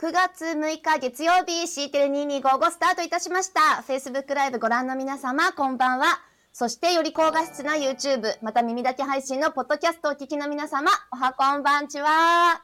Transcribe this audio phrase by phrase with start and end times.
[0.00, 3.82] 9月6日月曜日 C テレ2255スタートいたしました。
[3.84, 6.20] Facebook ライブご覧の皆様こんばんは。
[6.52, 12.62] そしてより高画質な YouTube また耳だけ配信のポッドキャストをお聞きの皆様おはこんばんちは。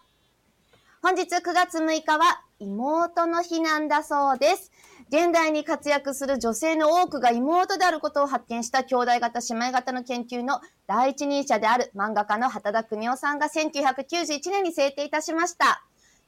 [1.02, 4.70] 本日9月6日は妹の日なんだそうです。
[5.08, 15.82] 現代に活躍する女性の多くが妹であることを発見した兄弟型姉妹型の研究の第一人者である漫画家の畑田邦夫さんが1991年に制定いたしました。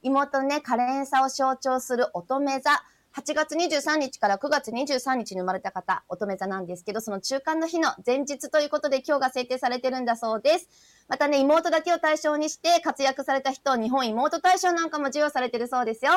[0.07, 2.71] 妹のね、可憐さを象徴する乙女座。
[3.13, 10.69] 8月23日から9月23日に生まれた方、乙女座なんですけど、その中間の日の前日ということで今日が制定されてるんだそうです。
[11.07, 16.11] またね、妹だけを対象にして活躍された人、日本妹大賞なんかも授与されてるそうですよ。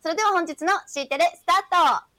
[0.00, 2.15] それでは本日の C テレスタート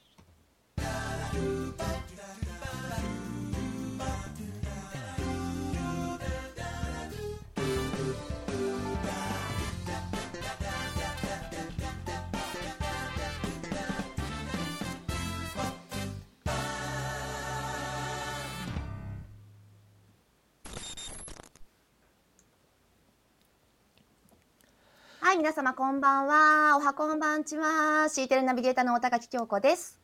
[25.38, 26.78] い、皆様こんばんは。
[26.78, 28.10] おはこんばんちは。
[28.10, 30.00] シーテレナビゲーターの大高木京子です。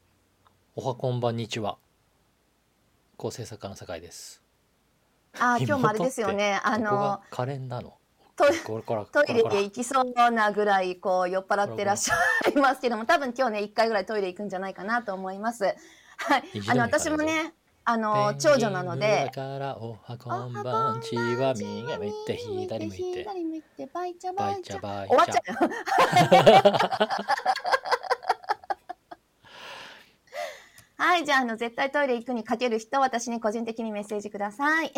[0.75, 1.77] おはこんばんにちは。
[3.17, 4.43] 構成作家の酒井です。
[5.39, 6.61] あ、今日もあれですよね。
[6.63, 7.97] あの、可憐なの？
[8.35, 8.45] ト
[9.27, 12.15] イレで行きそうなぐらいこう酔っ払ってらっしゃ
[12.49, 15.63] いますけども多分今日ね1回ぐらいトイレ行くんじゃないかなと思います。
[15.63, 17.53] はい、あの私もね
[17.85, 19.29] あの長女なので。
[19.33, 23.23] からおはこんばんちは右向いて左向いて。
[23.23, 24.79] 左向いてバイチャバイチャ。
[24.79, 25.69] 終わっちゃう。
[30.95, 34.93] はい、じゃあ、あの、絶対トイレ行くにかける人、私に個人的にメッセージください。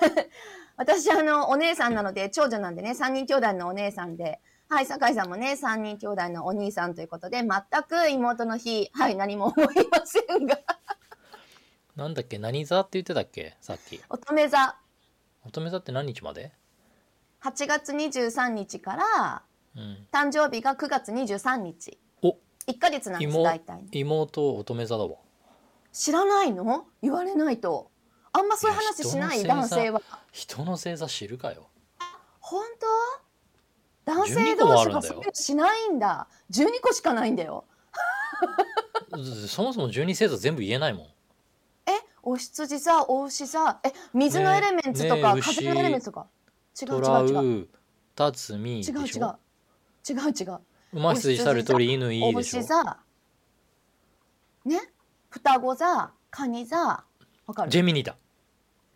[0.78, 7.48] 私、あの、お姉さんなので、長女なんでね、3人兄弟のお姉さんで、はい、酒井さんもね、3人兄弟のお兄さんということで、全
[7.82, 10.58] く妹の日、はい、何も思いませんが。
[11.96, 12.38] なんだっけ？
[12.38, 13.56] 何座って言ってたっけ？
[13.60, 14.00] さっき。
[14.10, 14.76] 乙女座。
[15.46, 16.52] 乙女座って何日まで
[17.42, 19.42] ？8月23日から、
[19.76, 21.98] うん、誕生日が9月23日。
[22.22, 22.36] お。
[22.66, 25.16] 1か月なんです大体、ね、妹乙女座だわ。
[25.92, 26.84] 知らないの？
[27.02, 27.90] 言われないと。
[28.32, 30.02] あんまそういう話しない男性は。
[30.32, 31.68] 人の星座知るかよ。
[32.40, 32.62] 本
[34.04, 34.12] 当？
[34.12, 36.28] 男性同士がそういうしないんだ。
[36.50, 37.64] 12個しかないんだよ。
[39.48, 41.06] そもそも12星座全部言えないもん
[42.28, 43.78] お羊座お牛座。
[43.84, 46.26] え水のエレメンツとか、ね、風のエレメンツとか。
[46.82, 47.68] 違う違う違う。
[48.16, 49.38] タツミ違う違う。
[50.08, 50.60] 違う違う。
[50.92, 52.58] 馬羊さる通り犬いいでしょ？
[52.58, 52.82] お牛座。
[54.64, 54.80] ね？
[55.30, 57.04] 双子座蟹座。
[57.46, 57.70] わかる？
[57.70, 58.16] ジェミニだ。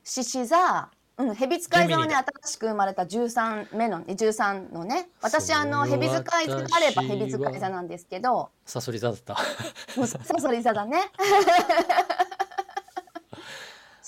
[0.02, 0.90] 獅子座。
[1.18, 5.08] うん、蛇使い座はね新しく生まれた13目のね13のね。
[5.22, 8.50] 私あの蛇使い座あれば蛇使い座なんですけど。
[8.66, 9.36] サソリ座だった。
[10.06, 11.12] サソリ座だね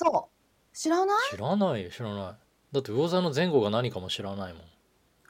[0.03, 0.77] そう。
[0.77, 1.31] 知らない？
[1.31, 2.37] 知らないよ知らない。
[2.73, 4.63] だって魚座の前後が何かも知らないもん。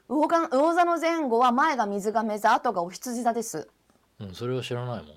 [0.07, 3.67] 魚が魚座の前後は前が水亀座後がお羊座です。
[4.19, 5.15] うんそれは知らないもん。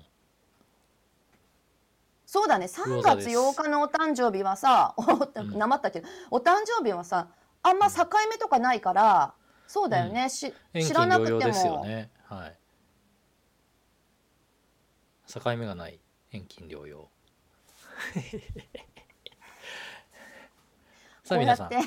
[2.25, 2.65] そうだね。
[2.65, 4.93] 3月8日のお誕生日はさ
[5.55, 6.01] なまったけ？
[6.01, 7.29] ど、お誕生日はさ
[7.63, 9.33] あんま境目とかないから、
[9.65, 11.39] そうだよね、うん、し知らなくても。
[11.39, 12.11] ですよね。
[12.25, 12.57] はい。
[15.31, 15.99] 境目がない。
[16.31, 17.09] 遠近療養
[21.27, 21.77] こうやって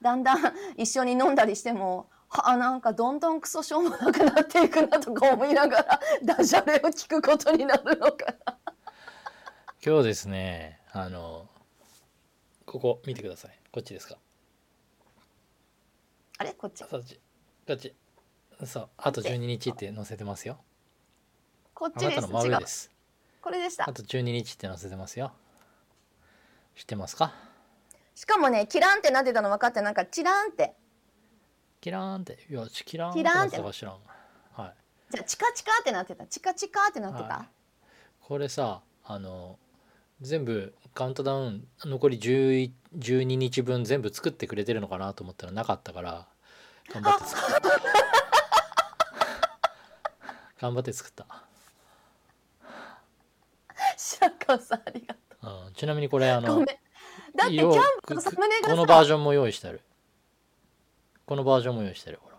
[0.00, 8.58] だんだん一緒に飲んだりしてもあなんかどんどんクソしょうもなくなっていくなとか思いながら ダジャレを聞くことになるのかな。
[9.84, 11.48] 今日ですねあの
[12.66, 13.58] ここ見てください。
[13.72, 14.18] こっちですか。
[16.38, 16.52] あれ？
[16.52, 16.84] こっち？
[16.84, 17.18] こっち。
[17.66, 17.94] こっち。
[18.66, 18.88] そう。
[18.98, 20.58] あと12日って載せてますよ。
[21.72, 22.20] こっちです。
[22.20, 22.90] の真上です。
[23.40, 23.88] これでした。
[23.88, 25.32] あと12日って載せてますよ。
[26.76, 27.32] 知ってますか？
[28.18, 30.74] しかもね、キランってなってたの分かって、なんかチランって。
[31.80, 33.94] キランって、いや、キランってなってたか知らん。
[34.54, 34.74] はい。
[35.12, 36.26] じゃあ、チカチカってなってた。
[36.26, 37.28] チカチカってなってた？
[37.28, 37.46] はい、
[38.20, 39.56] これさ、あの、
[40.20, 42.72] 全部カウントダウン残り12
[43.22, 46.26] 日分全部作ってくれてるのかなと思ったらなかったから
[46.92, 47.60] 頑張って作った
[50.60, 51.24] 頑張って作った
[53.96, 56.66] 白川さんありがとう、うん、ちなみにこれあの
[57.38, 57.72] だってキャン
[58.06, 59.80] プのサムネがこのバージョンも用意してる。
[61.24, 62.18] このバージョンも用意してる。
[62.20, 62.36] ほら。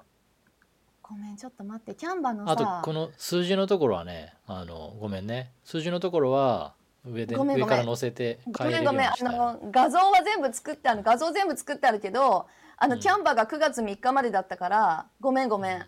[1.02, 5.52] ごめんちょっと待ってキャンバのあとこの数字のところはねあのごめんね。
[5.64, 6.74] 数字のところは
[7.06, 9.08] 上で上から載せてごめんごめん。
[9.08, 12.48] あの画像は全部作ってある画像全部作ってあるけど
[12.78, 15.86] あの、キャンバが9月3日までだったからごめんごめん。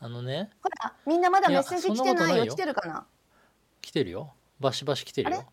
[0.00, 0.50] あのね。
[0.62, 2.46] ほらみんなまだメッセージ来てないよ。
[2.46, 3.04] 来てるかな？
[3.80, 4.32] 来てるよ。
[4.60, 5.44] バシバシ来てるよ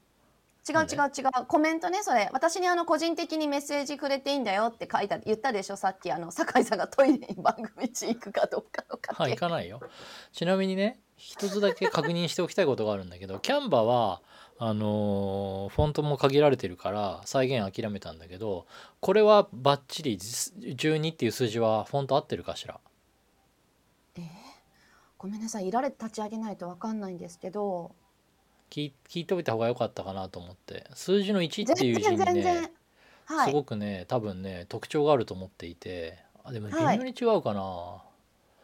[0.67, 1.45] 違う違う違う。
[1.47, 2.29] コメントねそれ。
[2.33, 5.75] 私にあの個人的にメッセージくれていいんだよって書いた言ったでしょ？
[5.75, 9.79] さっきあの酒井さんがトイレに番組中行くかどうかのかはい行かないよ。
[10.31, 14.21] ちなみにね一つだけ確認しておきたいことがあるんだけどキャンバは
[14.57, 18.65] あのーフォントも限られてるから再現諦めたんだけど
[19.01, 22.79] これはバッチリ実12っていう数字はフォント合ってるかしら？
[25.17, 25.67] ごめんなさい。
[25.67, 27.95] いられて立ち上げないとわかんないんですけど
[28.69, 30.85] 聞い聞いておいた方が良かったかなと思って。
[30.93, 32.71] 数字の1って全いう字にね
[33.25, 33.49] はい。
[33.49, 36.23] すごくね多分ね特徴があると思っていて。
[36.43, 38.01] あでも微妙に違うかな、あ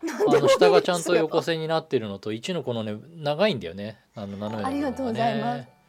[0.03, 3.99] の下がちゃんと横線になってるのと1のこのね長いんだよね。
[4.13, 4.65] あの斜めのね。
[4.65, 5.80] ありがとうございます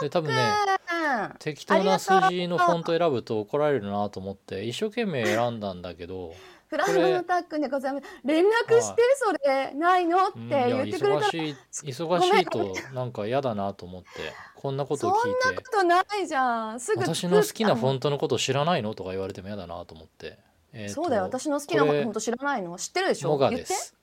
[0.00, 0.52] で多分ね
[0.92, 6.34] うん適当な数字のフォント選ぶと怒られるなと思って一生懸命選んだんだけど、
[6.68, 8.06] フライドのタックンでございます。
[8.24, 11.26] 連絡してそれないのって言ってくれた。
[11.26, 14.08] 忙しい忙しいとなんか嫌だなと思って
[14.54, 16.80] こんなことを聞いそんなことないじゃん。
[16.80, 20.38] すぐて私の好きなフォンントのこと知らないのとか言われても嫌だなと思って、
[20.72, 21.22] えーとそうだよ。
[21.22, 22.76] 私の好きなフォント知らないの。
[22.78, 23.28] 知ってるでしょ？
[23.30, 23.94] モガです。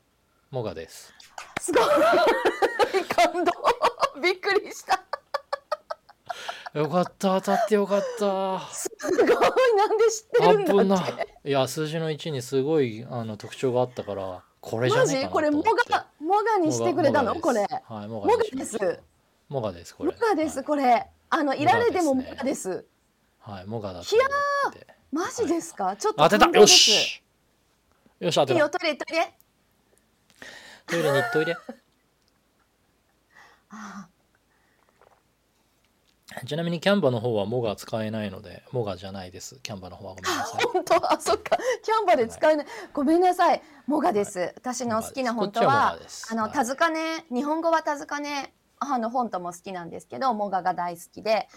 [0.49, 1.13] モガです。
[1.61, 1.83] すごい。
[3.33, 3.51] 感動。
[4.21, 5.04] びっくりした
[6.75, 8.59] よかった当たってよかった。
[8.73, 9.11] すごい
[9.77, 15.33] なんで知ってあるんだっぶなていや数字の1にすごいあの特徴があったからこれじゃマねえかなとジ？
[15.33, 17.33] これモ思ってガモガにしてくれたの？
[17.35, 17.61] モこれ。
[17.61, 17.67] は
[18.03, 18.99] いモガです。
[19.47, 20.65] モガですこモれガですはい。
[20.65, 21.07] これ。
[21.29, 22.83] あのいられでもモモガです。
[23.39, 24.27] はい、モガだとひゃ思
[24.71, 24.85] って。
[25.13, 25.95] マジですか？
[25.95, 26.45] ちょっと当てた！
[26.59, 27.23] よし！
[28.19, 28.53] よし当てた。
[28.53, 29.33] いいよトイレトイレ
[30.87, 31.55] トイレに行っといで。
[33.71, 34.07] あ
[36.45, 39.59] ちなみにキャンバの方はモガ使えないのでモガじゃないです。
[39.63, 40.63] キャンバの方はごめんなさい。
[40.63, 41.13] 本当？
[41.13, 41.57] あそっか。
[41.83, 43.61] キャンバで使えない、ごめんなさい。
[43.87, 45.99] モガです、私の好きなフォントこっちはモは
[46.31, 46.51] あのはい。
[46.51, 51.47] 田塚ね日本語は田塚ねあのフォントも好きなんですけどモガが大好きで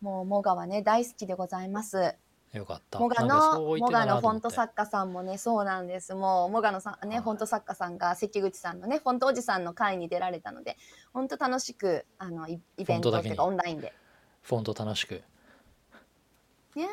[0.00, 2.14] もうモガはね大好きでございます。
[2.52, 3.00] よかった。
[3.00, 6.14] モガのモガのフォント作家さんもねそうなんです。
[6.14, 7.24] もうモガのさねはい。
[7.24, 10.76] フォント作家さんが関口さんのねフォントおじさんの会に出られたので
[11.12, 13.92] 本当楽しくあのイイベントっていうかオンラインで
[14.44, 15.22] フォント楽しく。
[16.76, 16.86] いや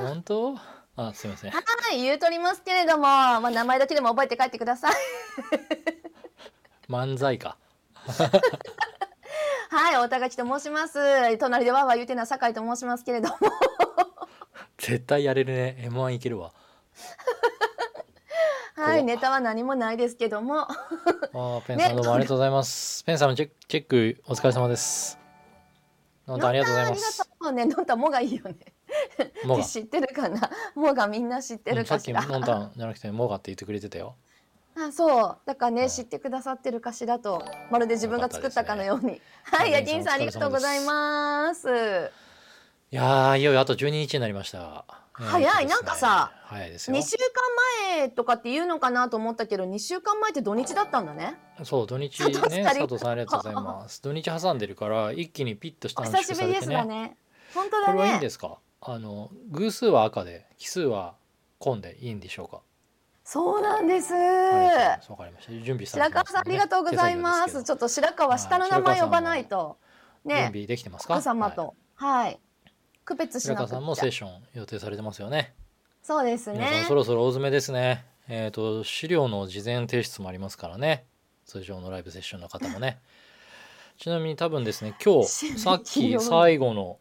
[0.00, 0.06] ー。
[0.06, 0.56] 本当？
[0.96, 1.50] あすいません。
[1.50, 1.60] は
[1.92, 4.92] い言うとりますけれども、まあ、名前だけでも覚えて帰ってください。
[6.88, 7.56] 漫才か。
[9.70, 11.38] はい大田垣と申します。
[11.38, 13.36] 隣でわーわー言うてるのは酒井と申しますけれども。
[14.76, 15.88] 絶対やれるね。
[15.90, 16.52] M1 いけるわ。
[18.76, 20.62] はいネタは何もないですけども。
[20.62, 25.19] あーペンさんどうもありがとうございます、ペンさんのチェックチェックお疲れ様です
[26.30, 27.22] 本当ありがとうございます。
[27.22, 27.64] ありがとうね。
[27.66, 28.56] のんたもがいいよね。
[29.44, 30.50] モガ知ってるかな？
[30.74, 34.14] もがみんな知ってうんさっきるかしら、ノンタンじゃなくてモガって言ってくれてたよ。
[34.76, 35.38] あそう。
[35.44, 35.90] だからね、はい。
[35.90, 37.42] 知ってくださってるかしらと。
[37.70, 39.72] まるで自分が作ったかのように、はいよかったですね。
[39.72, 41.68] ヤキンさんありがとうございます。
[42.92, 44.84] いやーいよいよあと12日になりました
[45.26, 45.66] 早い。
[45.66, 46.96] なんかさ早いですよ。
[46.96, 51.38] 2週間前とかって言うのかなと思ったけど2週間前って土日だったんだね。
[51.64, 52.32] そう土日ね
[52.64, 54.02] 佐藤さんありがとうございます。
[54.02, 57.16] 土日挟んでるから一気にピッとした久しぶりです縮されてね。
[57.54, 58.58] 本当だこれはいいんねですか？
[58.82, 61.14] あの偶数は赤で奇数は
[61.58, 62.60] 紺でいいんでしょうか？
[63.24, 64.12] そうなんです。
[64.14, 65.52] わかりました。
[65.52, 67.62] 準備され白川さんありがとうございます。
[67.62, 69.76] ちょっと白川下の名前呼ばないと。
[70.24, 70.36] ね。
[70.36, 71.74] 準備できてますか奥様はいと。
[71.94, 72.40] はい
[73.10, 75.52] 区別し白なく川さんもセッション予定されてますよね。
[76.02, 78.04] そうです皆さんねそろそろ大詰めですね。
[78.28, 81.04] えっ、と資料の事前提出もありますからね。
[81.44, 83.00] 通常のライブセッションの方もね。
[83.98, 86.98] ちなみに多分ですね今締め切り日 さっきを最後の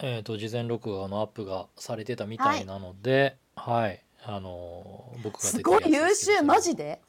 [0.00, 7.00] えー、と事前録画のアップがされてたみたいなのではい、あのー僕が出てるすごい優やつですけど秀マジで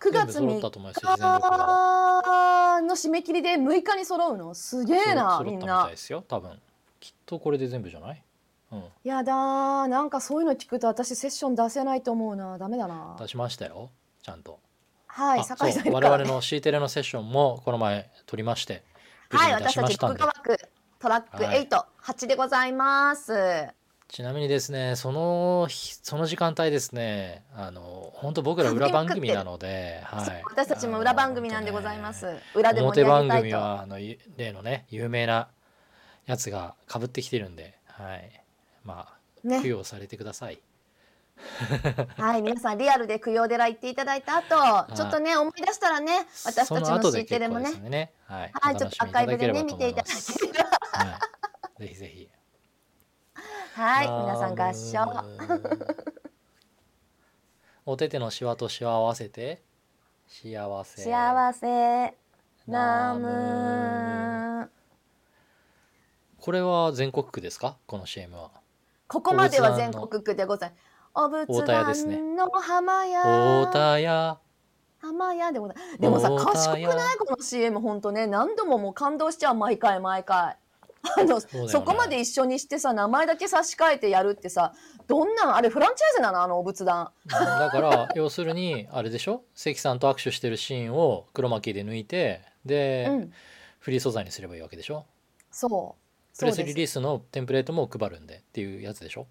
[0.00, 4.54] ？9月3全部揃ったと思いますよ事前録画日の締め切りで6日に揃うの？
[4.54, 6.60] すげえなみんなったみたいですよ多分
[7.28, 8.24] とこれで全部じゃない？
[8.72, 8.84] うん。
[9.04, 9.86] やだー。
[9.86, 12.56] なんかそういうの聞くと私セッション出せないと思うな。
[12.58, 13.16] ダメだな。
[13.18, 13.90] 出しましたよ。
[14.22, 14.58] ちゃんと。
[15.06, 15.92] はい酒井さんう。
[15.92, 18.82] 我々の C テレのセッションもこの前撮りまして
[19.30, 20.58] はい私たち副しましたんで、科枠
[20.98, 21.68] トラックはい。
[21.68, 23.32] 88でございます。
[24.08, 32.26] ちなみにですねその日その時間帯ですねあの本当僕ら裏番組なので、はい、私たちも裏番組なんでございます。
[32.26, 33.36] あの裏で盛りたいと。
[33.42, 35.48] 組はあのゆ例のね有名な
[36.28, 38.44] やつがかぶってきてるんで、はい、
[38.84, 40.60] まあ供ね養されてください。
[42.18, 47.72] はい皆さんリアルで供養寺行っていただいた後ちょっとね思い出したらね私たちのその後 C でもね。
[47.72, 48.12] ね。
[48.26, 50.70] はい、はいちょっとアーカイブでね見ていただければ。
[50.92, 51.18] は
[51.78, 52.30] い、ぜひぜひ。
[53.72, 54.08] はい。
[54.08, 55.06] 皆さん合唱。
[55.06, 55.24] 唱。
[57.86, 59.62] お手手のシワとシワを合わせて。
[60.26, 61.02] 幸せ。
[61.04, 62.14] 幸せ。
[62.66, 64.37] ナム
[66.48, 67.76] これは全国区ですか？
[67.86, 68.50] この CM は。
[69.06, 70.82] ここまでは全国区でございます。
[71.14, 73.22] お仏壇の浜屋。
[73.64, 74.38] 大田屋。
[74.98, 75.76] 浜屋でござい。
[75.76, 78.26] ますでもさ賢く屋ないこの CM 本当ね。
[78.26, 79.56] 何度ももう感動しちゃう。
[79.56, 80.56] 毎回毎回。
[81.18, 81.84] あのそ,、ね。
[81.84, 84.72] こまで一緒にしてさ名前だけ差し替えてやるってさ
[85.06, 86.42] どんなんあれフランチャイズなの？
[86.42, 89.42] あのお仏壇だから 要するにあれでしょ？
[89.54, 93.32] 関さんと握手してるシーンを黒巻きで抜いてで、うん。
[93.80, 95.04] フリー素材にすればいいわけでしょ？
[95.50, 96.07] そう
[96.38, 99.26] プレスリリースのテンプレートも配るんでっていうやつでしょ？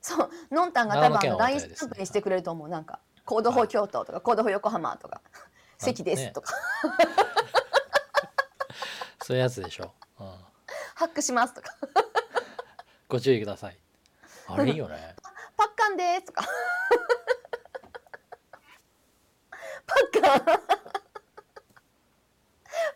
[0.00, 0.30] そう。
[0.50, 2.68] のんたんが多分 LINE スタンプにしてくれると思う。
[2.68, 5.20] なんか「コード法京都」とか「コード法横浜」とか
[5.78, 6.32] 「関です」ね。
[6.32, 6.54] とか。
[9.22, 10.26] そういうやつでしょ、うん、
[10.96, 11.76] 「ハックします」とか。
[13.08, 13.78] ご注意ください。
[14.48, 15.14] あれいいよね
[15.56, 16.42] 「パッカンです」とか
[19.86, 20.40] 「パッカン」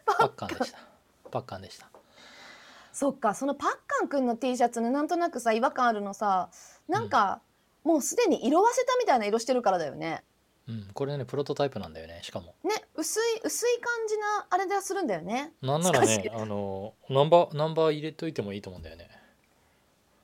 [0.07, 0.79] パッカンでした。
[1.31, 1.94] パッカンでした
[2.95, 6.49] そっかそのパッカンくんの T シャツねなんとなくさ違和感あるのさ
[6.89, 7.41] なんか、
[7.83, 10.23] もうすでに色あせたみたいな色してるからだよね。
[10.69, 12.55] うんこれねプロトタイプなんだよねしかも。
[12.63, 15.53] ね薄い薄い感じなあれでするんだよね。
[15.61, 19.09] なんならねあのナンバーナンバー入れといてもいいと思うんだよね。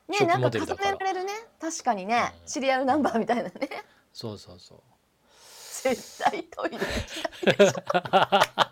[0.09, 1.33] ねなんか重ねられるね。
[1.61, 2.49] 確かにね、うん。
[2.49, 3.51] シリアルナンバーみたいなね。
[4.13, 4.79] そうそうそう。
[5.83, 6.81] 絶対トイレう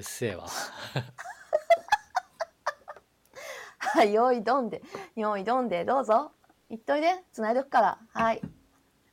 [0.00, 0.46] っせえわ。
[3.78, 4.82] はい用意どんで
[5.16, 6.32] 用意どんでどうぞ。
[6.68, 7.98] 言っといで繋いでおくから。
[8.12, 8.42] はい。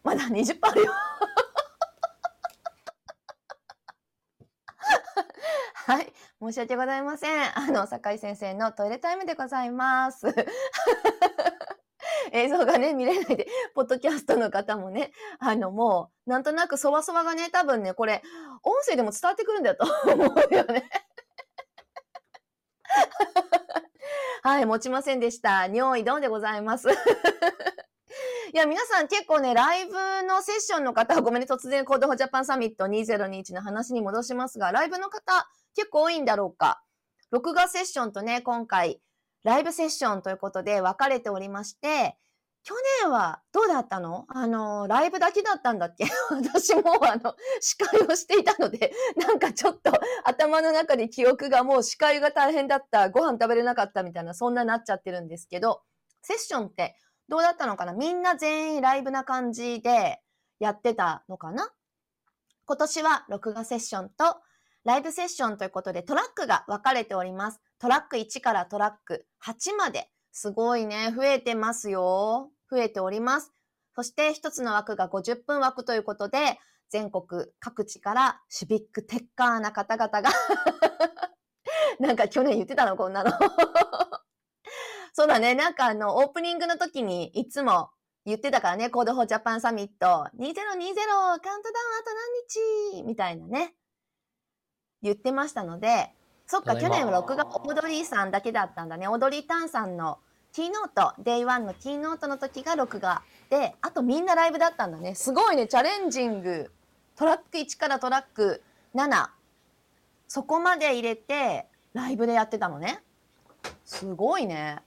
[0.04, 0.92] まだ20分あるよ。
[5.88, 6.13] はい。
[6.42, 7.58] 申し訳ございません。
[7.58, 10.27] あの酒井先生のトイレタイムでございます。
[12.36, 18.22] 映像がね見れないで ポッドキャストの方もねあのもうなんとなくそわそわがね多分ねこれ
[18.63, 20.89] 音声でも伝わってくるんだよと 思うよね
[24.44, 25.68] はい、持ちませんでした。
[25.68, 26.89] 尿意どんでございます。
[28.54, 29.94] いや、皆さん結構ね、ライブ
[30.27, 36.82] のセッションの方ごめんね、突然 Code for Japan Summit 2021の話に戻しますが、ライブの方結構多いんだろうか。
[37.32, 39.01] 録画セッションとね、今回、
[39.44, 42.18] ライブセッションということで分かれておりまして、
[42.68, 44.26] 去年はどうだったの？
[44.28, 46.06] あの、ライブだけだったんだっけ？
[46.34, 49.92] 私もあの、司会をしていたので、 なんかちょっと
[50.24, 55.84] 頭の中で記憶がもう司会が大変だった、ご飯食べれなかったみたいな、そんななっちゃってるんですけど、
[56.24, 57.94] セッションってどうだったのかな？
[57.94, 60.24] みんな全員ライブな感じで
[60.58, 61.72] やってたのかな？
[62.66, 64.42] 今年は録画セッションと
[64.86, 67.62] ライブセッションということでトラックが分かれております。
[67.78, 70.10] トラック1からトラック8まで。
[70.38, 71.14] すごいね。
[71.16, 72.52] 増えてますよ。
[72.70, 73.54] 増えております。
[73.96, 80.30] そして一つの枠が50分枠ということで、全国各地から civic techer な方々が
[82.00, 83.32] なんか去年言ってたのこんなの
[85.14, 85.56] そうだね。
[85.56, 87.90] なんかあの、オープニングの時にいつも
[88.26, 92.12] 言ってたからね、 Code for Japan Summit 2020カウントダウンあと
[92.92, 93.04] 何日？
[93.04, 93.76] みたいなね。
[95.02, 96.14] 言ってましたので、
[96.48, 99.08] そっか、去年は録画オードリーさんだけだったんだね。
[99.08, 100.20] オードリータンさんの
[100.56, 105.14] キーノート、 Day One のキーノートの時が録画で、あとみんなライブだったんだね。
[105.14, 106.72] すごいね、チャレンジング。
[107.18, 108.64] トラック1からトラック
[108.96, 109.28] 7。
[110.30, 113.04] そこまで入れて、ライブでやってたのね。
[113.84, 114.78] すごいね。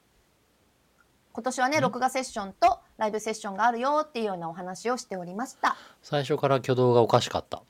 [1.35, 5.77] 今年はね、ん録画セッションとライブセッションがあるよっていうようなお話をしておりました。
[6.03, 7.63] 最初から挙動がおかしかった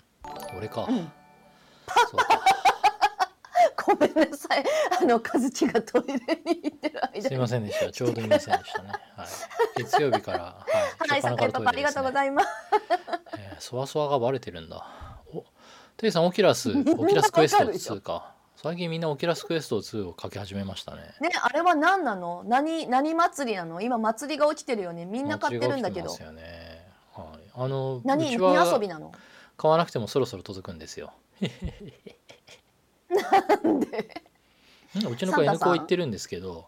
[0.57, 1.11] 俺か、うん
[2.11, 2.38] そうか
[3.89, 4.65] ごめんなさい。
[5.01, 6.15] あの、和樹がトイレ
[6.45, 7.23] に行ってる間に。
[7.23, 7.91] すいませんでした。
[7.91, 9.27] ちょうどいませんでしたね、はい、
[9.77, 10.67] 月曜日から、は
[11.09, 12.49] い、 はい、初っ端酒井パパありがとうございます。
[13.39, 14.87] えー、そわそわがバレてるんだ。
[15.33, 15.45] お
[15.97, 18.35] テイさんオキュラス オキュラスクエスト2か。
[18.57, 21.15] 最近みんなオキュラスクエスト2を買い始めましたね。
[21.21, 22.43] ね、あれは何なの？
[22.45, 23.81] 何、何祭りなの？
[23.81, 25.07] 今祭りが起きてるよね。
[25.07, 26.11] みんな買ってるんだけど。
[26.11, 26.25] 祭。
[26.25, 26.89] りが起きてますよね。
[27.15, 27.51] はい。
[27.55, 29.13] あの何、何遊はびなの？
[29.57, 31.13] 買わなくてもそろそろ届くんですよ
[33.09, 34.23] なんで？
[34.97, 35.69] うんうちの子サンタ N さん？
[35.69, 36.67] コ行ってるんですけど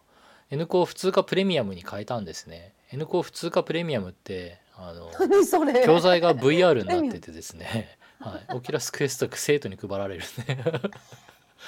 [0.49, 2.73] N コ普通かプレミアムに変えたんですね。
[2.91, 5.85] N コ普通かプレミアムってあの何それ？
[5.85, 10.63] 教材が VR になっててですね、はい、オキュラスクエストが生徒に配られるね。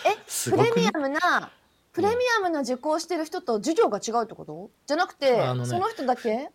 [0.06, 0.70] えすごくね？
[0.72, 1.52] プレミアムな、
[1.92, 4.70] プレミアムな受講してる人と授業が違うってこと？
[4.86, 6.50] じゃなくて、あのねその人だけ？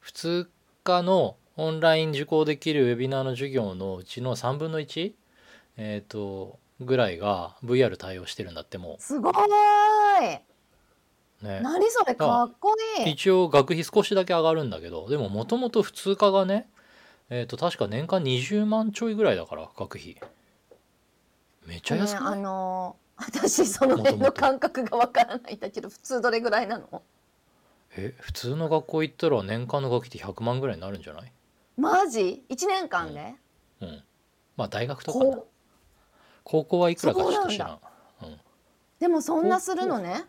[0.00, 0.50] 普通
[0.84, 5.12] 科のオンライン受講できるウェビナーの授業のうちの3分の1、
[5.76, 9.38] えー、とぐらいが VR 対応してるんだってもすごー
[10.20, 11.44] い。
[11.44, 11.60] ね。
[11.62, 13.12] 何それかっこいい。
[13.12, 16.68] 一応学費少しだけ上がるんだけどでももともと普通科がね
[17.30, 20.16] えっ、と確か年間20万ちょいぐらいだから学費。
[21.66, 27.02] めっちゃ安くねあない、のー私その辺の感覚がわからないんだけど普通どれぐらいなの？
[27.96, 31.32] え普通の学校行ったら年間の学費って100万ぐらいになるんじゃない？
[31.76, 33.34] マジ？1年間で、
[33.80, 34.02] うん。
[34.56, 35.18] まあ大学とか
[36.48, 37.78] 高校はいくらかちょっと知らん
[38.22, 38.40] うん。
[38.98, 40.24] でもそんなするのね。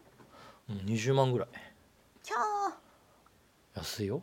[0.70, 1.48] うん、20万ぐらい。
[2.24, 2.40] キャー。
[3.78, 4.22] 安いよ。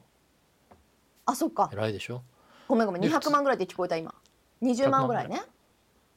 [1.25, 1.71] あそっか。
[1.73, 2.23] 偉いでしょ。
[2.69, 3.03] ごめんごめん。
[3.03, 4.15] で普通200万ぐらいって聞こえた今。
[4.63, 5.41] 20万ぐらいね。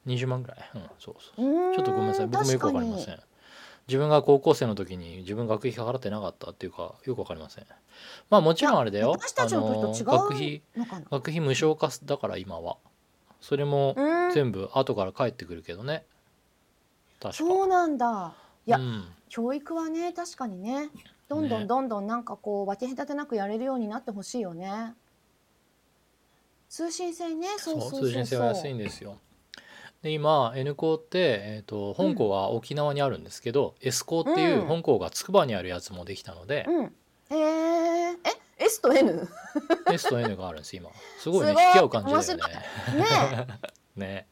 [0.06, 0.82] 20万ぐらいうん。
[1.00, 1.70] そうそうう。
[1.70, 2.28] ーんちょっとごめんなさい。
[2.28, 3.20] 僕もよくわかりません。
[3.88, 7.66] 自分が高校生の時に自分学費払ってなかったっていうかよくわかりません。
[8.30, 9.12] まあもちろんあれだよ。
[9.12, 11.06] 私たちの時と違費うのかな。
[11.10, 12.78] 学費無償化だから今は
[13.42, 14.34] それもうーん。
[14.34, 16.06] 全部後から返ってくるけどね。
[17.20, 17.34] 確か。
[17.34, 18.34] そうなんだ。
[18.66, 20.90] いやうん、教育はね確かにね。
[21.28, 21.68] どんどんね。
[21.68, 24.94] どんどんなんかこう分け隔てなくやれるようになってほしいよね。
[26.70, 27.48] 通信制ね。
[27.58, 29.18] そそううそう通信制は安いんですよ。
[30.02, 34.68] で今 N 校って、えー、と本校は沖縄にあるんですけど、S 校っていううん。
[34.68, 36.86] 本校が筑波にあるやつもできたので、うん。
[36.86, 38.16] へええ
[38.60, 39.22] S と N ね
[39.92, 40.90] S と N があるんです今。
[41.18, 42.66] すごいね引き合う感じだよね。
[42.96, 43.48] え
[44.00, 44.28] ね。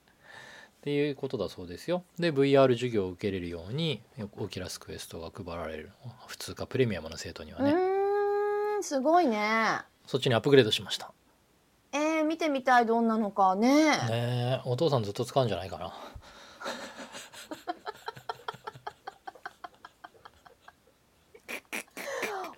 [0.82, 2.04] っていうことだそうですよ。
[2.20, 4.02] で VR 授業を受けれるように
[4.38, 5.92] オキラスクエストが配られる
[6.28, 9.80] 普通かプレミアムの生徒にはうね、ーんすごいね。
[10.06, 11.12] そっちにアップグレードしました。
[11.92, 13.56] えー、見てみたいどんなのか。
[13.56, 13.92] ね。
[13.92, 14.62] ねえ。
[14.66, 15.94] お父さんずっと使うんじゃないかな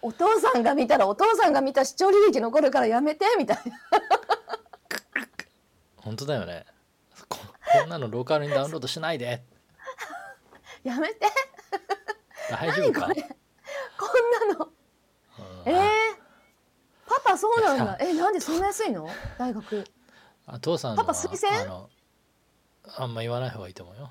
[0.02, 3.64] お父さんが見たらお父さんが見た視聴履歴残るからやめてみたいな。
[5.98, 6.66] 本当だよね。
[7.28, 7.40] こ
[7.80, 9.44] こんなのローカルにダウンロードしないで。
[10.84, 11.28] やめて。
[12.50, 13.08] 大丈夫か？
[13.08, 13.36] 何これ？
[13.98, 14.08] こ
[14.48, 14.70] んなの。
[15.66, 15.72] うん。
[15.72, 15.80] えー、
[17.06, 17.98] パパそうなんだ。
[18.00, 19.10] えなんでそんな安いの？
[19.38, 19.86] 大学。
[20.48, 21.90] あ父さんパパ推薦？
[22.98, 24.10] あんま言わない方がいいと思うよ。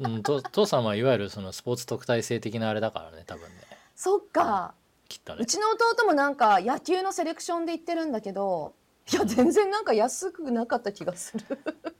[0.00, 3.54] うん、と父さんはいわゆるそのスポーツ特待生的なあれだからね多分ね。
[3.94, 4.74] そっか。
[5.08, 5.38] きっとね。
[5.40, 8.74] うちの弟もなんか野球のセレクションで行ってるんだけど
[9.12, 11.44] いや全然なんか安くなかった気がする。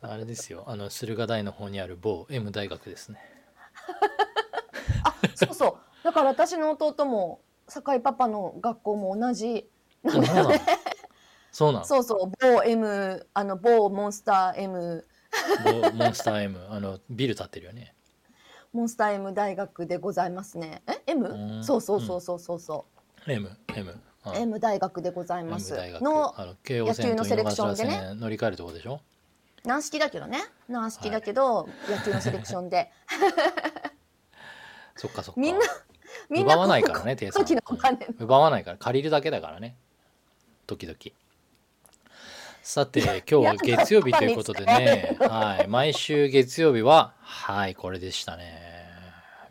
[0.01, 0.65] あれですよ。
[0.67, 3.19] あの駿河台の方にある某 M 大学ですね。
[5.05, 5.69] あそうそ
[6.03, 6.05] う。
[6.05, 9.69] だから私の弟も酒井パパの学校も同じ。
[10.03, 10.61] なんだよね
[11.51, 12.33] そうなのそうそう。
[12.41, 15.05] 某 M あの某モンスター M
[15.65, 17.95] 某モンスター M あのビル建ってるよね。
[18.73, 20.83] モンスター M 大学でございますね。
[20.87, 21.29] え？M?
[21.29, 21.65] うん。
[21.65, 22.87] そうそうそうそうそうそ
[23.27, 24.35] M M う、あ。
[24.37, 25.75] M 大学でござい M ます。
[25.75, 26.03] 大学。
[26.03, 27.91] のあの京王線と井野球のセレクションでね。
[28.09, 29.01] 線乗り換えるとこでしょ？
[29.65, 30.39] 軟式だけどね。
[30.69, 32.91] 軟式だけど、野球のセレクションで。
[34.97, 35.41] そっかそっか。
[35.41, 35.65] みんな
[36.31, 37.45] みんな奪わないからね定さん。
[37.45, 37.63] 時の。
[38.19, 38.77] 奪わないから。
[38.79, 39.77] 借りるだけだからね。
[40.67, 40.97] 時々
[42.69, 48.61] さて今日は月曜日ということでね、はい、毎週月曜日ははいこれでしたね。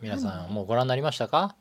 [0.03, 1.55] 皆さんもうご覧になりましたか？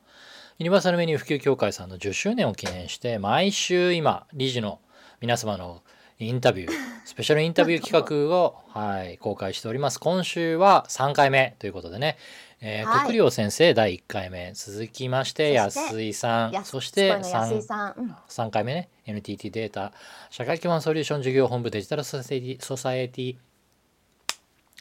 [0.59, 4.81] ユニバーサルメニュー普及協会さんの10周年を記念して毎週今理事の
[5.19, 5.81] 皆様の
[6.19, 6.71] インタビュー
[7.05, 9.99] スペシャルインタビュー企画を、はい、公開しております。
[9.99, 12.17] 今週は3回目ということでね、
[12.61, 13.05] えーはい。
[13.05, 16.51] 国領先生第1回目続きましてそして安井さん。
[16.51, 18.15] やそして安井3さん、うん。
[18.27, 19.93] 3回目ね NTT データ
[20.29, 23.35] 社会基盤ソリューション事業本部デジタルソサエティソサエティ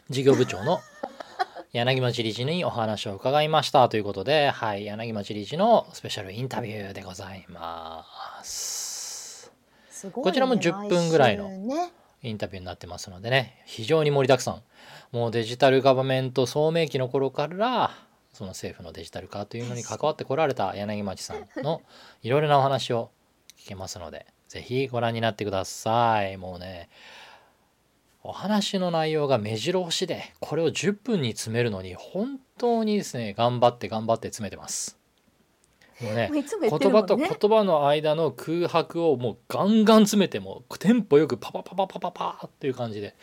[0.08, 0.80] 事業部長の
[1.72, 3.88] 柳町理事にお話を伺いました。
[3.88, 8.06] ということで、はい、柳町理事のスペシャルインタビューでございま
[8.42, 9.52] す。
[9.90, 11.92] すごいねこちらも10分ぐらいの毎週ね
[12.28, 14.62] インタビューになってますのでね非常に盛りだくさん。
[15.12, 17.92] もうデジタルガバメント聡明期の頃から
[18.32, 21.82] その政府のデジタル化というのに関わってこられた柳町さんの
[22.22, 23.10] いろいろなお話を
[23.58, 26.36] 聞けますのでぜひご覧になってください。
[26.36, 26.88] もうね
[28.22, 34.98] お話の内容が目白押しでこれを10分に詰めるのに本当にですね頑張って頑張って詰めてます。
[36.00, 37.36] もうねもういつも言って言葉とるもんね。
[37.40, 43.16] 言葉の間の空白をもうガンガン詰めてもうテンポよくパパパパパパパっていう感じで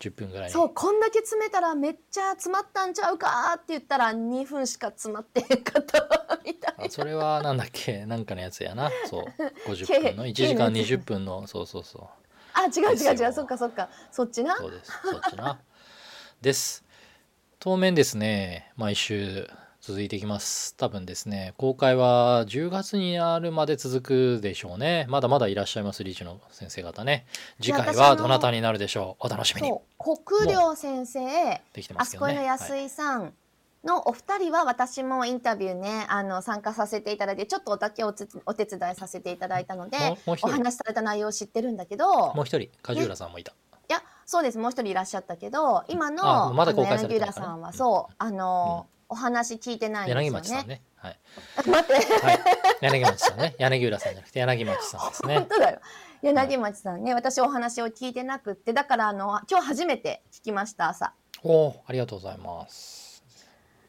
[0.00, 0.52] 10分ぐらいに。
[0.52, 8.04] そうこんだけ詰めたらめっちゃ詰まったんちゃうかって言ったら2分しか詰まってへんかったわみたいあそれはなんだっけ？
[8.06, 8.90] なんかのやつやな。
[9.08, 9.24] そう。
[9.70, 10.88] 50分の計1時間計のやつ。
[10.90, 11.46] 20分の。
[11.46, 12.02] そうそうそう。
[12.52, 13.18] あ違うですよ違う。
[13.22, 13.88] 違うそっかそっか。
[14.10, 14.56] そっちな。
[14.56, 14.92] そうです。
[15.10, 15.58] そっちな。
[16.42, 16.84] です。
[17.58, 19.46] 当面ですね毎週
[19.80, 20.74] 続いていきます。
[20.76, 25.06] 多分ですね公開は10月になるまで続くでしょうね。
[25.08, 27.26] まだまだいらっしゃいます理事の先生方ね。
[27.60, 29.26] 次回はどなたになるでしょう？
[29.26, 29.72] お楽しみに。
[29.98, 33.32] 国領先生できてまあそこの安井さん、
[33.84, 50.24] のお二人は私もインタビューね、あの、参加させていただいて、ちょっとだけおつお手伝いさせていただいたので、お話しされた内容を知ってるんだけど、もう一人梶浦さんもいた、いや、そうです、もう一人いらっしゃったけど、今の、あまだ公開されて柳浦さんは、そう、あの、お話聞いてないんですよね。
[50.26, 50.82] 柳町さんね。
[50.96, 51.18] はい、
[51.68, 52.38] 待って、はい、
[52.80, 53.54] 柳町さんね。
[53.58, 55.34] 柳浦さんじゃなくて柳町さんですね。
[55.38, 55.80] 本当だよ。
[56.22, 61.12] 柳町さんね、私お話を聞いてなくって、だからあの、今日初めて聞きました、朝。
[61.42, 63.24] おおありがとうございます。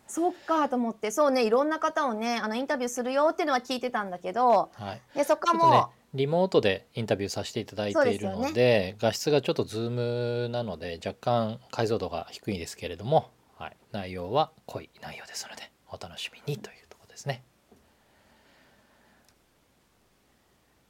[0.08, 5.02] そっかと思って、そうね、いろんな方をね、あの、インタビューするよっていうのは聞いてたんだけど、はい。
[5.18, 9.90] で、そこはちょっとねもリモートでインタビューさせていただいているので画質がちょっとズー
[10.44, 13.26] ムなので若干解像度が低いですけれども、はい、
[13.92, 17.44] 内容は濃い内容ですのでお楽しみにというところですね。
[17.72, 17.76] う、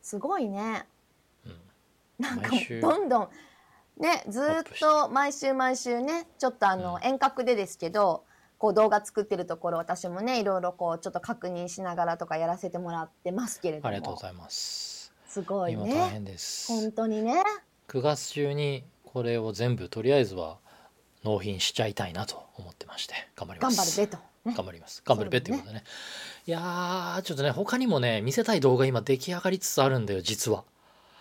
[0.05, 0.85] すごいね。
[1.45, 1.55] うん
[2.19, 3.29] なんかどんどん
[3.97, 8.23] ねずーっと毎週毎週ねちょっとあの、うん遠隔でですけど
[8.59, 15.11] こう動画作ってるところ私もねいろいろこうちょっと確認しながらとかやらせてもらってますけれどもありがとうございます。
[15.27, 16.71] すごいね変です。
[16.71, 17.41] 本当にね
[17.87, 20.59] 9月中にこれを全部とりあえずは
[21.23, 23.97] 納品しちゃいたいなと思ってまして頑張ります。
[23.97, 25.03] 頑張るべと、ね、頑張ります。
[25.05, 25.83] 頑張るべっていうことでね。
[26.47, 30.63] いやーちょっとね他にもね見せたい動画今出来上がりつつあるんだよ実は。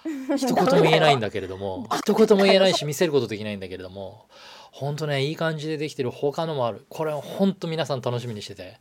[0.36, 1.86] 一言も言えないんだけれども。
[1.98, 4.26] 一言も言えないし見せることできないんだけれども。
[4.72, 6.86] ほんとねいい感じでできてる他のもある。
[6.88, 8.78] これはほんと皆さん楽しみにしてて。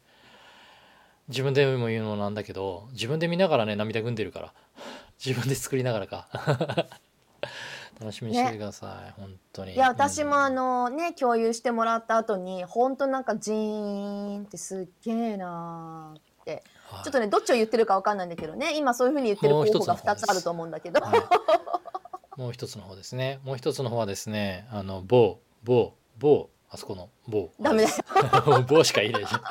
[1.27, 4.53] 自分でも言うのなんだけど自分で見ながらね涙ぐんでるから。
[5.23, 6.29] 自分で作りながらか
[7.99, 23.41] 楽しみにしててください、本当にいや私もうんあのね共有してもらった後に本当なんかジーンってすっげえなーってはいちょっとねどっちを言ってるかわかんないんだけどね今そういうふうに言ってる候補がつの方です2つあると思うんだけど、はい、もう一つの方ですね。
[23.43, 27.51] もう一つの方はですね、あの某某某あそこの某。
[27.59, 29.41] ダメだよ 某しかいないじゃん。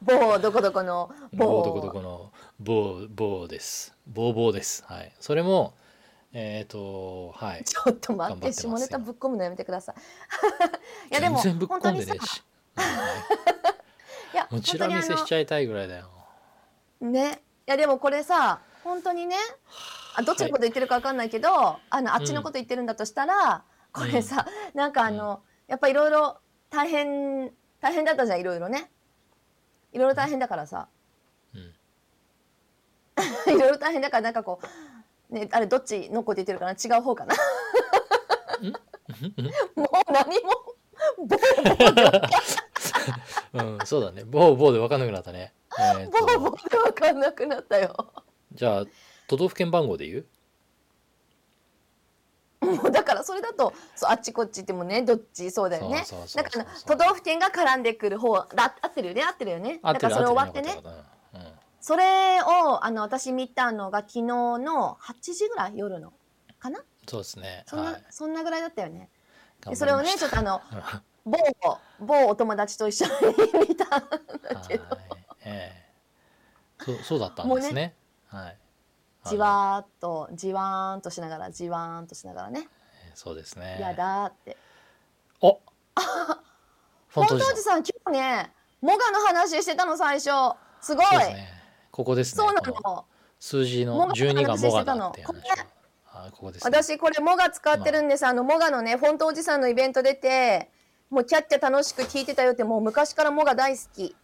[0.00, 3.94] 某どこどこの某某どこどこの某某です。
[4.06, 4.84] 某某です。
[4.86, 5.12] はい。
[5.20, 5.74] それも
[6.34, 7.64] えっ、とはい。
[7.64, 9.94] ちょっと待ってって下ネタぶっ込むのやめてください。
[11.12, 12.42] いやでも全然ぶっ本当にさ込んでねえし。
[14.34, 16.10] いやもうチラ見せしちゃいたいぐらいだよ。
[17.00, 17.40] ね。
[17.66, 19.36] いやでもこれさ本当にね
[20.16, 28.90] あどっちのこと言ってるかわかんないけど、あのあっちのこと言ってるんだとしたら、これさ、なんかあの、やっぱいろいろ大変大変だったじゃんいろいろね。
[29.92, 30.88] いろいろ大変だからさ。
[31.54, 31.74] うん。
[33.54, 34.66] いろいろ大変だからなんかこう
[35.34, 36.72] ねあれどっちのこと言ってるかな？
[36.72, 37.34] 違う方かな？
[39.76, 40.50] もう何も
[41.18, 41.38] ボー
[41.76, 42.28] ボーで
[43.52, 44.24] うん、そうだね。
[44.24, 45.52] 某某で分かんなくなったね。
[45.78, 47.94] えーボーボとーで分かんなくなったよ。
[48.52, 48.84] じゃあ
[49.28, 50.26] 都道府県番号で言う？
[52.66, 56.02] もうだからそれだとそうあっちこっち行ってもねどっちそうだよね。
[56.34, 59.80] だから都道府県が絡んでくる方だ合ってるよね合ってるよね。
[59.82, 60.82] だからそれ終わってね
[61.84, 66.14] それをあの私見たのが昨日の8時ぐらい夜の
[66.58, 66.80] かな？
[67.06, 67.62] そうですね。
[67.66, 68.04] そんな、はい。
[68.08, 69.10] そんなぐらいだったよね
[69.74, 70.62] それをねちょっとあの
[71.26, 71.38] 某
[72.00, 74.00] 某お友達と一緒に見たんだ
[74.66, 75.00] けどはい、
[75.44, 75.84] え
[76.80, 77.94] えそうそうだったんですね。
[78.28, 78.58] はい。
[79.26, 82.66] じわーっとじわーんとしながらじわーんとしながらね
[83.10, 83.76] えーそうですね。
[83.78, 84.56] やだーって
[85.42, 85.60] お。
[87.08, 87.80] フォントおじさん。
[87.80, 90.30] 今日ねモガの話してたの最初
[90.80, 91.62] すごいね。
[91.94, 92.42] ここですね。
[92.44, 93.04] そうなこのの
[93.38, 95.34] 数字のモガの12がモガだ話って話。
[96.06, 96.76] あここです、ね。
[96.76, 100.70] 私これモガ使ってるんです、あのモガのねフォントおじさんのイベント出て
[101.08, 104.16] もうキャッキャ楽しく聞いてたよってもう昔からモガ大好き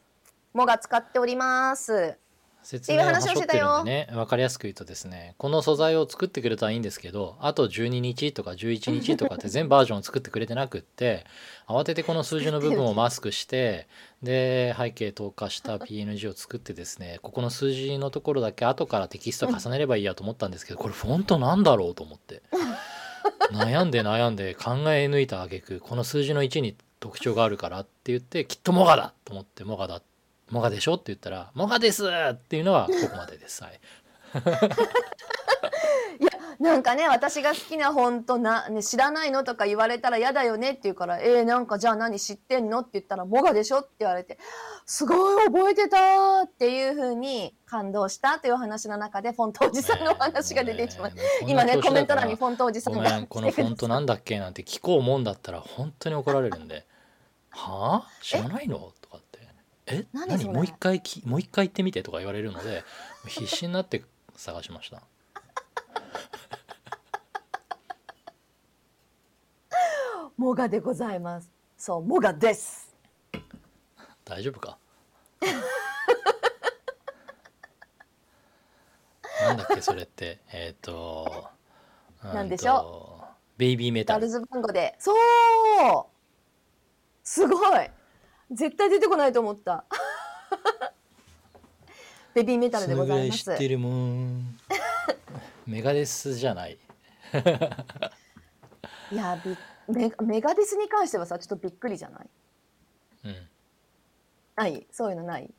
[0.52, 2.18] モガ使っております
[2.62, 3.82] 説明をはしょってるっていう話をしてたよ。
[3.82, 11.24] んでね分かりやすく言うとですねこの素材を作ってくれたらいいんですけどあと12日とか11日とかって全バージョンを作ってくれてなくって
[11.68, 13.86] 慌ててこの数字の部分をマスクして
[14.22, 22.42] で背景透過した PNG を作ってですねここの数字のところだけ後からテキスト重ねればいいやと思ったんですけどこれフォントなんだろうと思って。
[23.52, 30.02] 悩んで悩んで考え抜いた挙句この数字の1に特徴があるからって言ってきっとモガだと思ってモガだ
[30.50, 30.94] モガでしょ？
[30.94, 33.62] って言ったら「モガです!」っていうのはここまでです。
[33.62, 33.80] はい、
[36.62, 44.38] なんかね私が好きな本とな、ね、知らないのとか言われたら嫌だよねって言うから「えー、なんかじゃあ何知ってんの?」って言ったら「モガでしょ?」って言われて
[44.84, 51.22] 「すごい覚えてた!」っていうふうに感動したというお話の中でフォントおじさんのお話が出てきました。
[51.46, 54.38] 今ねコメント欄にフォントおじさんごがこのフォントなんだっけ？
[54.38, 56.86] なんて聞こうもんだったら本当に怒られるんで
[57.50, 58.08] 「はあ？
[58.22, 58.99] 知らないの?」とかって
[59.90, 60.07] 「え？
[60.12, 60.44] 何？
[60.48, 62.85] もう一回きもう一回言ってみて」とか言われるので
[63.26, 64.05] 必死になって
[64.37, 65.03] 探しました。
[70.37, 71.50] モガでございます。
[71.76, 72.94] そうモガです。
[74.24, 74.79] 大丈夫か？
[79.42, 80.38] なんだっけそれって？
[80.53, 81.48] えっ、と
[82.22, 83.59] なんでしょう？
[83.59, 84.22] ベイビーメタル。
[84.22, 84.94] ルズバンドで。
[84.98, 85.16] そう！
[87.24, 87.90] すごい
[88.50, 89.84] 絶対出てこないと思った。
[92.34, 93.44] ベビーメタルでございます。
[93.44, 94.58] 知ってるもん。
[95.66, 96.78] メガデスじゃない。
[99.12, 99.56] いやび
[99.92, 102.28] メメガデスに関してはさちょっとびっくりじゃない？
[103.24, 103.48] うん。
[104.56, 104.86] ない？
[104.92, 105.50] そういうのない？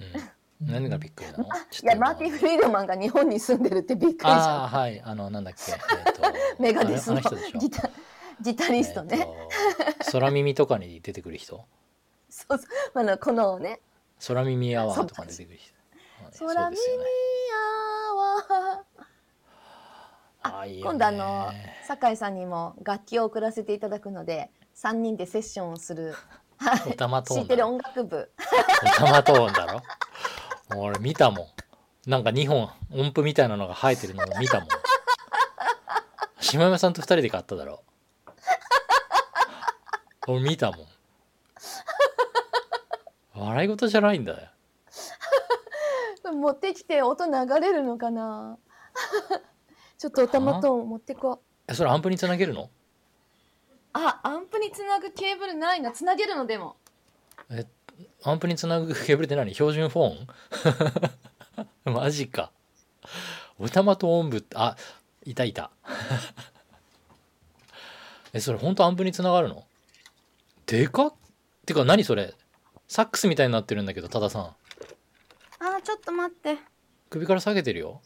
[0.00, 0.68] うん。
[0.68, 1.44] 何がびっくりなの？
[1.44, 1.48] い
[1.82, 4.32] やマーティフリードマンが日本に住んでるってびっくりじゃん。
[4.32, 5.00] ああはい。
[5.00, 6.22] あのなんだっけ、えーと。
[6.62, 7.90] メガデスのギタ
[8.40, 10.12] ギタリストね、えーと。
[10.12, 11.64] 空耳とかに出てくる人？
[12.36, 13.00] そうそう。
[13.00, 13.80] あのこのね。
[14.26, 15.72] 空耳アワーとかに出てくる人。
[15.72, 15.76] はい
[16.38, 16.78] 空耳
[18.10, 19.00] アワー。
[20.42, 20.90] あーいいよね。
[20.90, 21.52] 今度あの
[21.86, 26.14] 酒井さんにも楽器を送らせていただくので3人でセッションをする。
[26.86, 27.42] おたまトーンだろ。
[27.42, 28.30] 知ってる音楽部。
[28.82, 29.82] おたまトーンだろ。
[30.76, 32.10] 俺見たもん。
[32.10, 34.68] なんか2本音符みたいなのが生えてるのを見たもん。
[36.40, 37.82] 島山さんと2人で買っただろ。
[40.28, 40.86] 俺見たもん
[43.36, 44.48] 笑い事じゃないんだ よ
[46.32, 48.58] 持ってきて音流れるのかな？
[49.98, 51.38] ちょっとおたまと持ってこう。
[51.68, 52.68] えそれアンプにつなげるの？
[53.92, 55.92] あアンプにつなぐケーブルないな。
[55.92, 56.76] つなげるのでも。
[58.24, 59.54] アンプにつなぐケーブルって何？
[59.54, 60.14] 標準フォ
[61.86, 61.92] ン？
[61.94, 62.50] マジか。
[63.58, 64.76] おたまと音部ってあ
[65.24, 65.70] いたいた。
[68.32, 69.64] えそれ本当アンプにつながるの？
[70.66, 71.12] でかっ？
[71.64, 72.34] てか何それ？
[72.88, 74.42] サックスみたいになってるんだけど多田さん。
[74.42, 74.54] あ
[75.82, 76.56] ちょっと待って。
[77.10, 78.00] 首から下げてるよ。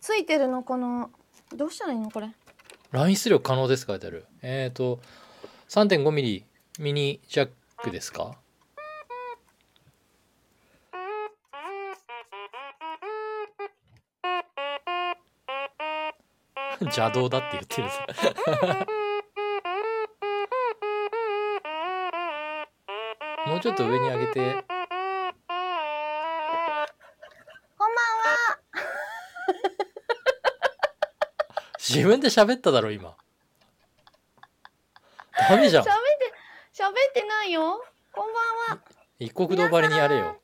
[0.00, 1.10] ついてるのこの
[1.54, 2.30] どうしたらいいのこれ？
[2.92, 4.26] ライン出力可能です書いてある。
[4.42, 5.00] えっ、ー、と
[5.68, 6.44] 3.5mm
[6.80, 8.36] ミニジャックですか？
[16.80, 17.88] 邪道だって言ってる
[23.64, 24.34] ちょっと上に上げて。
[24.34, 24.42] こ
[27.88, 28.58] んばんは。
[31.78, 33.16] 自分で喋っただろ今。
[35.48, 35.82] ダメじゃん。
[35.82, 35.94] 喋って
[36.82, 37.82] 喋ってないよ。
[38.12, 38.28] こん
[38.68, 38.84] ばんは。
[39.18, 40.38] 一国道ばりにやれよ。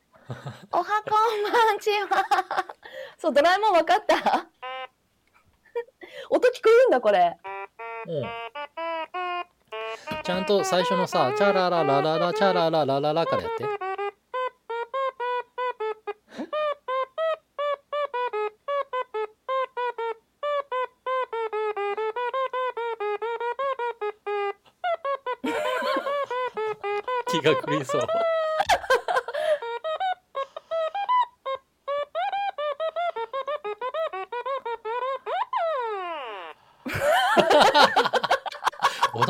[0.72, 2.24] おはこんばんちは。
[3.18, 4.16] そうドラえもんわかった？
[6.30, 7.36] 音聞こえるんだこれ。
[8.06, 8.49] うん
[10.30, 13.64] ちゃんと最初のさ、チャラララララチャラララララからやって。
[27.26, 28.06] 気が狂いそう。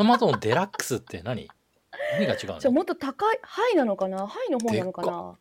[0.01, 1.47] オタマトーンのデラックスって何？
[2.13, 2.59] 何が違うの？
[2.59, 4.25] じゃあもっと高いハイなのかな？
[4.25, 5.37] ハイの方なのかな？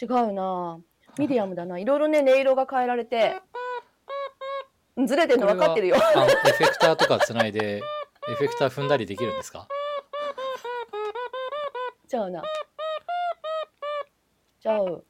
[0.00, 0.78] 違うな。
[1.18, 1.78] ミディアムだな。
[1.78, 3.36] いろいろね音色が変えられて
[5.06, 5.96] ずれてるの分かってるよ。
[5.96, 7.82] あのエフェクターとかつないで
[8.30, 9.68] エフェクター踏んだりできるんですか？
[12.08, 12.42] ちゃうな。
[14.62, 14.84] ちゃう。
[14.86, 15.04] も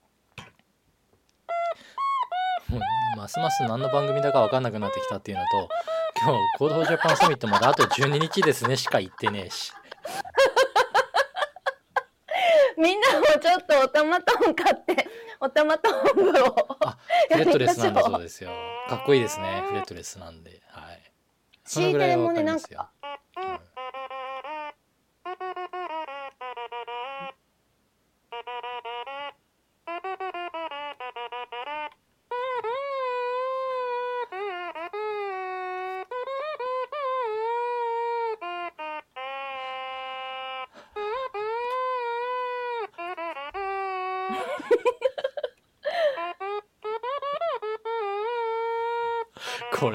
[2.77, 2.81] う
[3.17, 5.69] ますます何の番組だか分かんなくなってきたっていうのと
[6.23, 9.73] 今日 Code for Japan サミットまであと12日ですねしか言ってねえし。
[12.77, 15.07] みんなもちょっとおたまトーン買って
[15.39, 16.99] おたまトーン部をあ
[17.31, 18.51] フレットレスなんだそうですよ。
[18.89, 20.63] かっこいいですねフレットレスなんで。
[20.69, 21.13] はい。
[21.65, 23.00] そのぐらいはテレもねなん分かりますよ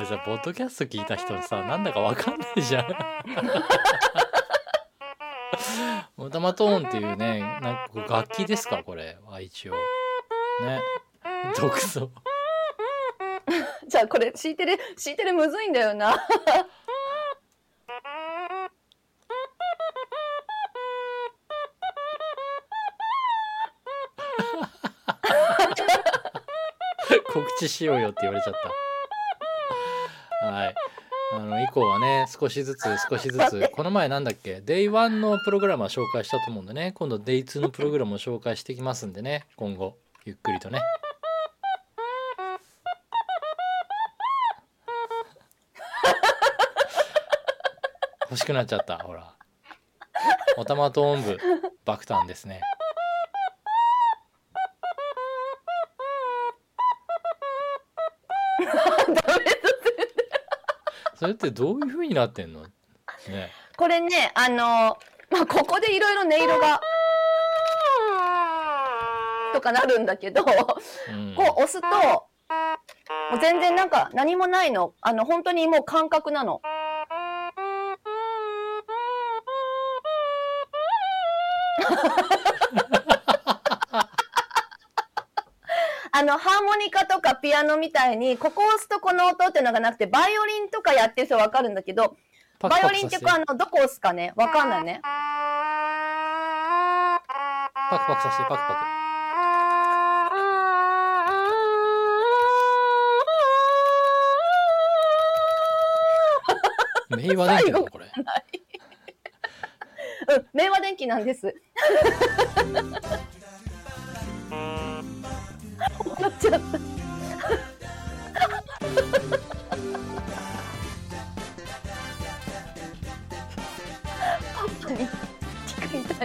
[0.05, 2.85] れさポッドキャスト聞いた人さなんだかわかんないじゃん。
[6.17, 9.17] オタマトーンっていうねなんか楽器ですかこれ。
[9.25, 9.73] は一応。
[10.61, 10.79] ね。
[11.57, 12.11] 独奏。
[13.87, 16.15] じゃあこれ C テレ C テレむずいんだよな。
[27.33, 28.94] 告知しようよって言われちゃった
[30.51, 30.75] はい。
[31.33, 36.91] あの以降はね少しずつ 少しずつこの前なんだっけ？Day1 のプログラムは紹介したと思うんでね。
[36.93, 39.45] 今度 Day2 のプログラムを紹介していきますんでね。
[39.55, 40.79] 今後ゆっくりとね。
[48.29, 49.33] 欲しくなっちゃったほら。
[50.57, 51.37] おたまトーン部
[51.85, 52.61] 爆誕ですね
[61.15, 62.63] それってどういう風になってんの？
[62.63, 62.69] ね
[63.77, 64.97] これね、あの、
[65.29, 66.81] まあ、ここでいろいろ音色が、
[69.53, 70.51] とかなるんだけど、こ
[71.09, 72.29] うんう押すと、も
[73.35, 74.93] う全然なんか何もないの。
[75.01, 76.61] あの、本当にもう感覚なの。
[86.11, 92.17] あの、ハーモニカとかピアノみたいに、ここを押すとこの音っていうのがなくて、バイオリンとかやってる人わかるんだけど、
[92.59, 95.01] パクバイオリンってこうあの、どこ押すかね、わかんないね。
[97.89, 98.75] パクパクさせてパクパ
[107.17, 108.05] ク明和電機なのこれ
[110.27, 111.53] うん、明和電機なんです。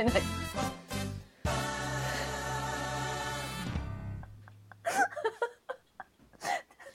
[0.04, 0.39] 拜拜。